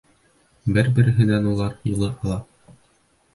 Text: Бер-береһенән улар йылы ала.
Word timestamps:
Бер-береһенән 0.77 1.45
улар 1.51 1.77
йылы 1.91 2.09
ала. 2.15 2.41